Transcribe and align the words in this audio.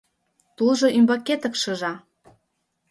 —Тулжо 0.55 0.87
ӱмбакетак 0.99 1.55
шыжа. 1.61 1.93